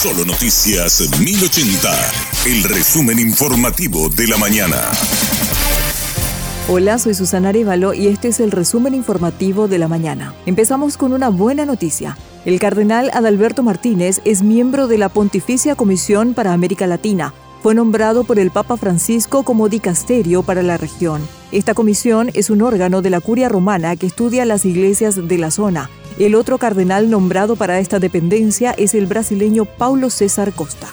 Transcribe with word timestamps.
Solo 0.00 0.24
Noticias 0.24 1.10
1080, 1.20 1.90
el 2.46 2.62
resumen 2.62 3.18
informativo 3.18 4.08
de 4.08 4.28
la 4.28 4.38
mañana. 4.38 4.76
Hola, 6.68 7.00
soy 7.00 7.14
Susana 7.14 7.48
Arevalo 7.48 7.94
y 7.94 8.06
este 8.06 8.28
es 8.28 8.38
el 8.38 8.52
resumen 8.52 8.94
informativo 8.94 9.66
de 9.66 9.78
la 9.78 9.88
mañana. 9.88 10.34
Empezamos 10.46 10.96
con 10.96 11.12
una 11.12 11.30
buena 11.30 11.64
noticia. 11.64 12.16
El 12.44 12.60
cardenal 12.60 13.10
Adalberto 13.12 13.64
Martínez 13.64 14.20
es 14.24 14.44
miembro 14.44 14.86
de 14.86 14.98
la 14.98 15.08
Pontificia 15.08 15.74
Comisión 15.74 16.32
para 16.32 16.52
América 16.52 16.86
Latina. 16.86 17.34
Fue 17.60 17.74
nombrado 17.74 18.22
por 18.22 18.38
el 18.38 18.52
Papa 18.52 18.76
Francisco 18.76 19.42
como 19.42 19.68
dicasterio 19.68 20.44
para 20.44 20.62
la 20.62 20.76
región. 20.76 21.26
Esta 21.50 21.74
comisión 21.74 22.30
es 22.34 22.50
un 22.50 22.62
órgano 22.62 23.02
de 23.02 23.10
la 23.10 23.20
curia 23.20 23.48
romana 23.48 23.96
que 23.96 24.06
estudia 24.06 24.44
las 24.44 24.64
iglesias 24.64 25.26
de 25.26 25.38
la 25.38 25.50
zona 25.50 25.90
el 26.26 26.34
otro 26.34 26.58
cardenal 26.58 27.10
nombrado 27.10 27.56
para 27.56 27.78
esta 27.78 27.98
dependencia 27.98 28.72
es 28.72 28.94
el 28.94 29.06
brasileño 29.06 29.64
Paulo 29.64 30.10
César 30.10 30.52
Costa. 30.52 30.88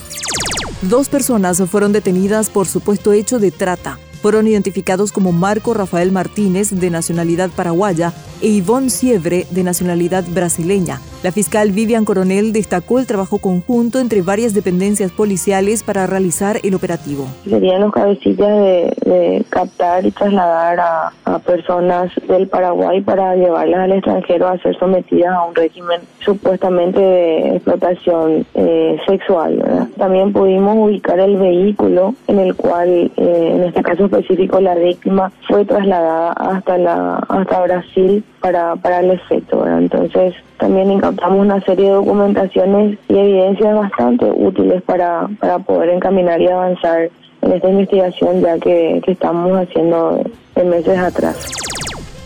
Dos 0.81 1.09
personas 1.09 1.61
fueron 1.69 1.91
detenidas 1.91 2.49
por 2.49 2.67
supuesto 2.67 3.11
hecho 3.11 3.39
de 3.39 3.51
trata 3.51 3.99
fueron 4.25 4.47
identificados 4.47 5.11
como 5.11 5.31
Marco 5.31 5.75
Rafael 5.75 6.11
Martínez, 6.11 6.71
de 6.71 6.89
nacionalidad 6.89 7.51
paraguaya, 7.55 8.11
e 8.41 8.47
Ivonne 8.47 8.89
Siebre, 8.89 9.45
de 9.51 9.63
nacionalidad 9.63 10.23
brasileña. 10.27 10.99
La 11.25 11.31
fiscal 11.31 11.71
Vivian 11.71 12.05
Coronel 12.05 12.53
destacó 12.53 12.99
el 12.99 13.07
trabajo 13.07 13.39
conjunto 13.39 13.99
entre 13.99 14.21
varias 14.21 14.53
dependencias 14.53 15.11
policiales 15.11 15.81
para 15.81 16.05
realizar 16.05 16.59
el 16.63 16.75
operativo. 16.75 17.27
Serían 17.49 17.81
los 17.81 17.91
cabecillas 17.91 18.47
de, 18.47 19.45
captar 19.49 20.05
y 20.05 20.11
trasladar 20.11 20.79
a, 20.79 21.39
personas 21.45 22.11
del 22.27 22.47
Paraguay 22.47 23.01
para 23.01 23.35
llevarlas 23.35 23.81
al 23.81 23.91
extranjero 23.93 24.47
a 24.47 24.57
ser 24.59 24.77
sometidas 24.77 25.33
a 25.33 25.43
un 25.43 25.55
régimen 25.55 26.01
supuestamente 26.19 26.99
de 26.99 27.55
explotación 27.55 28.45
eh, 28.53 28.97
sexual. 29.07 29.89
También 29.97 30.33
pudimos 30.33 30.77
ubicar 30.77 31.19
el 31.19 31.37
vehículo 31.37 32.15
en 32.27 32.39
el 32.39 32.55
cual, 32.55 33.11
eh, 33.17 33.51
en 33.55 33.63
este 33.63 33.83
caso 33.83 34.09
específico, 34.17 34.59
la 34.59 34.75
víctima 34.75 35.31
fue 35.47 35.65
trasladada 35.65 36.31
hasta 36.33 36.77
la 36.77 37.15
hasta 37.29 37.61
Brasil 37.61 38.23
para, 38.41 38.75
para 38.75 38.99
el 38.99 39.11
efecto. 39.11 39.65
Entonces, 39.67 40.33
también 40.59 40.91
incautamos 40.91 41.39
una 41.39 41.61
serie 41.61 41.85
de 41.85 41.95
documentaciones 41.95 42.97
y 43.07 43.17
evidencias 43.17 43.75
bastante 43.75 44.25
útiles 44.25 44.81
para, 44.83 45.27
para 45.39 45.59
poder 45.59 45.89
encaminar 45.89 46.41
y 46.41 46.47
avanzar 46.47 47.09
en 47.41 47.51
esta 47.51 47.69
investigación 47.69 48.41
ya 48.41 48.57
que, 48.59 49.01
que 49.03 49.11
estamos 49.11 49.51
haciendo 49.51 50.23
de 50.55 50.63
meses 50.63 50.97
atrás. 50.97 51.51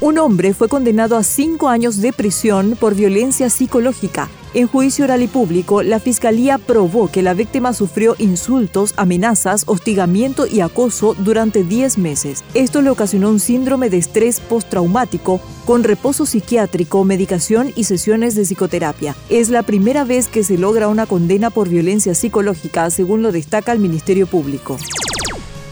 Un 0.01 0.17
hombre 0.17 0.53
fue 0.53 0.69
condenado 0.69 1.17
a 1.17 1.23
cinco 1.23 1.67
años 1.67 1.99
de 1.99 2.13
prisión 2.13 2.77
por 2.79 2.95
violencia 2.95 3.49
psicológica. 3.49 4.29
En 4.53 4.65
juicio 4.65 5.03
oral 5.03 5.23
y 5.23 5.27
público, 5.27 5.83
la 5.83 5.99
fiscalía 5.99 6.57
probó 6.57 7.11
que 7.11 7.21
la 7.21 7.33
víctima 7.33 7.73
sufrió 7.73 8.15
insultos, 8.17 8.93
amenazas, 8.95 9.63
hostigamiento 9.67 10.47
y 10.47 10.61
acoso 10.61 11.15
durante 11.19 11.65
10 11.65 11.97
meses. 11.97 12.45
Esto 12.53 12.81
le 12.81 12.89
ocasionó 12.89 13.29
un 13.29 13.41
síndrome 13.41 13.89
de 13.89 13.97
estrés 13.97 14.39
postraumático 14.39 15.41
con 15.65 15.83
reposo 15.83 16.25
psiquiátrico, 16.25 17.03
medicación 17.03 17.73
y 17.75 17.83
sesiones 17.83 18.35
de 18.35 18.43
psicoterapia. 18.43 19.17
Es 19.29 19.49
la 19.49 19.63
primera 19.63 20.05
vez 20.05 20.29
que 20.29 20.45
se 20.45 20.57
logra 20.57 20.87
una 20.87 21.07
condena 21.07 21.49
por 21.49 21.67
violencia 21.67 22.15
psicológica, 22.15 22.89
según 22.89 23.21
lo 23.21 23.33
destaca 23.33 23.73
el 23.73 23.79
Ministerio 23.79 24.27
Público. 24.27 24.77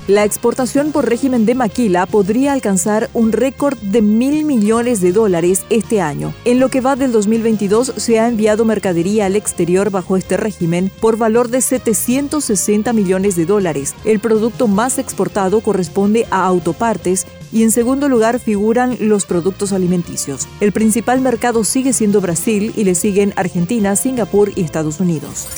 La 0.07 0.23
exportación 0.23 0.93
por 0.93 1.09
régimen 1.09 1.45
de 1.45 1.53
maquila 1.53 2.05
podría 2.05 2.53
alcanzar 2.53 3.09
un 3.13 3.33
récord 3.33 3.77
de 3.79 4.01
mil 4.01 4.45
millones 4.45 5.01
de 5.01 5.11
dólares 5.11 5.65
este 5.69 5.99
año. 5.99 6.33
En 6.45 6.61
lo 6.61 6.69
que 6.69 6.79
va 6.79 6.95
del 6.95 7.11
2022 7.11 7.91
se 7.97 8.17
ha 8.17 8.29
enviado 8.29 8.63
mercadería 8.63 9.25
al 9.25 9.35
exterior 9.35 9.89
bajo 9.89 10.15
este 10.15 10.37
régimen 10.37 10.89
por 11.01 11.17
valor 11.17 11.49
de 11.49 11.59
760 11.59 12.93
millones 12.93 13.35
de 13.35 13.45
dólares. 13.45 13.95
El 14.05 14.21
producto 14.21 14.69
más 14.69 14.97
exportado 14.97 15.59
corresponde 15.59 16.25
a 16.31 16.45
autopartes 16.45 17.27
y 17.51 17.63
en 17.63 17.71
segundo 17.71 18.07
lugar 18.07 18.39
figuran 18.39 18.95
los 19.01 19.25
productos 19.25 19.73
alimenticios. 19.73 20.47
El 20.61 20.71
principal 20.71 21.19
mercado 21.19 21.65
sigue 21.65 21.91
siendo 21.91 22.21
Brasil 22.21 22.71
y 22.77 22.85
le 22.85 22.95
siguen 22.95 23.33
Argentina, 23.35 23.97
Singapur 23.97 24.53
y 24.55 24.61
Estados 24.61 25.01
Unidos. 25.01 25.49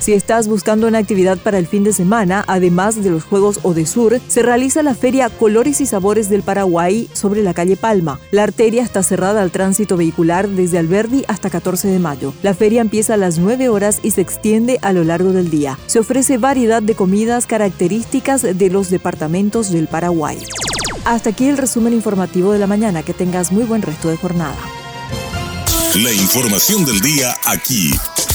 Si 0.00 0.12
estás 0.12 0.46
buscando 0.46 0.86
una 0.86 0.98
actividad 0.98 1.38
para 1.38 1.58
el 1.58 1.66
fin 1.66 1.82
de 1.82 1.92
semana, 1.92 2.44
además 2.46 3.02
de 3.02 3.10
los 3.10 3.24
Juegos 3.24 3.60
Odesur, 3.62 4.20
se 4.28 4.42
realiza 4.42 4.82
la 4.82 4.94
feria 4.94 5.30
Colores 5.30 5.80
y 5.80 5.86
Sabores 5.86 6.28
del 6.28 6.42
Paraguay 6.42 7.08
sobre 7.12 7.42
la 7.42 7.54
calle 7.54 7.76
Palma. 7.76 8.20
La 8.30 8.44
arteria 8.44 8.82
está 8.82 9.02
cerrada 9.02 9.42
al 9.42 9.50
tránsito 9.50 9.96
vehicular 9.96 10.48
desde 10.48 10.78
Alberdi 10.78 11.24
hasta 11.28 11.50
14 11.50 11.88
de 11.88 11.98
mayo. 11.98 12.34
La 12.42 12.54
feria 12.54 12.82
empieza 12.82 13.14
a 13.14 13.16
las 13.16 13.38
9 13.38 13.68
horas 13.68 14.00
y 14.02 14.10
se 14.12 14.20
extiende 14.20 14.78
a 14.82 14.92
lo 14.92 15.02
largo 15.02 15.32
del 15.32 15.50
día. 15.50 15.78
Se 15.86 15.98
ofrece 15.98 16.38
variedad 16.38 16.82
de 16.82 16.94
comidas 16.94 17.46
características 17.46 18.42
de 18.42 18.70
los 18.70 18.90
departamentos 18.90 19.70
del 19.72 19.88
Paraguay. 19.88 20.38
Hasta 21.04 21.30
aquí 21.30 21.48
el 21.48 21.56
resumen 21.56 21.92
informativo 21.92 22.52
de 22.52 22.58
la 22.58 22.66
mañana. 22.66 23.02
Que 23.02 23.14
tengas 23.14 23.52
muy 23.52 23.64
buen 23.64 23.82
resto 23.82 24.08
de 24.08 24.16
jornada. 24.16 24.56
La 25.94 26.12
información 26.12 26.84
del 26.84 27.00
día 27.00 27.34
aquí 27.44 27.92